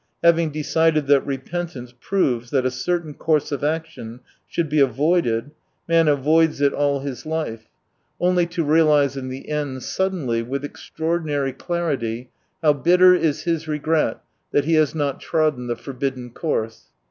[0.23, 5.51] Having decided that repent ance proves that a certain course of action should be avoided,
[5.87, 7.69] man avoids it all his 102 life;
[8.19, 12.31] only to realise in the end, suddenly, with extraordinary clarity,
[12.63, 14.17] how bitter is his regret
[14.51, 16.87] that he has not trodden the for bidden course.